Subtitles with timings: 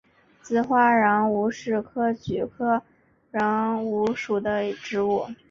[0.41, 1.73] 紫花橐吾是
[2.19, 2.81] 菊科
[3.31, 5.27] 橐吾属的植物。